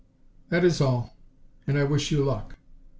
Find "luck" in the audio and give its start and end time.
2.25-2.57